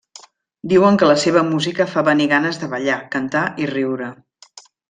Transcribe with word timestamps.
Diuen 0.71 0.97
que 1.01 1.09
la 1.09 1.17
seva 1.25 1.43
música 1.51 1.87
fa 1.93 2.05
venir 2.09 2.29
ganes 2.33 2.59
de 2.65 2.71
ballar, 2.75 2.99
cantar 3.17 3.47
i 3.67 3.73
riure. 3.77 4.13